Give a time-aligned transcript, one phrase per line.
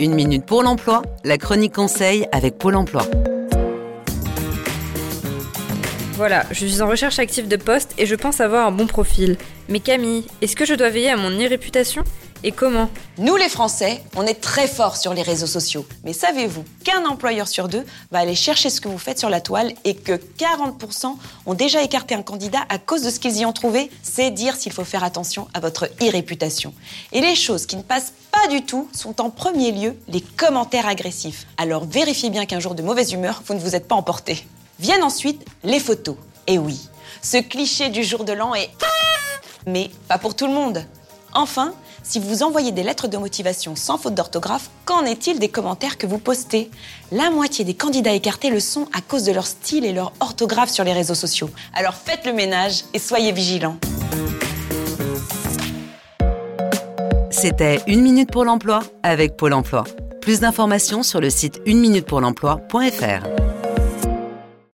[0.00, 3.04] Une minute pour l'emploi, la chronique conseil avec Pôle emploi.
[6.12, 9.36] Voilà, je suis en recherche active de poste et je pense avoir un bon profil.
[9.68, 12.04] Mais Camille, est-ce que je dois veiller à mon e-réputation
[12.44, 12.88] Et comment
[13.18, 15.84] Nous les Français, on est très forts sur les réseaux sociaux.
[16.04, 19.40] Mais savez-vous qu'un employeur sur deux va aller chercher ce que vous faites sur la
[19.40, 23.44] toile et que 40% ont déjà écarté un candidat à cause de ce qu'ils y
[23.44, 23.90] ont trouvé?
[24.04, 26.72] C'est dire s'il faut faire attention à votre e-réputation.
[27.10, 30.86] Et les choses qui ne passent pas du tout sont en premier lieu les commentaires
[30.86, 31.48] agressifs.
[31.56, 34.46] Alors vérifiez bien qu'un jour de mauvaise humeur, vous ne vous êtes pas emporté.
[34.78, 36.14] Viennent ensuite les photos.
[36.46, 36.88] Et oui,
[37.20, 38.70] ce cliché du jour de l'an est...
[39.66, 40.86] Mais pas pour tout le monde.
[41.34, 41.74] Enfin,
[42.08, 46.06] si vous envoyez des lettres de motivation sans faute d'orthographe, qu'en est-il des commentaires que
[46.06, 46.70] vous postez?
[47.12, 50.70] La moitié des candidats écartés le sont à cause de leur style et leur orthographe
[50.70, 51.50] sur les réseaux sociaux.
[51.74, 53.76] Alors faites le ménage et soyez vigilants.
[57.30, 59.84] C'était Une minute pour l'emploi avec Pôle emploi.
[60.22, 63.47] Plus d'informations sur le site uneminutepourlemploi.fr.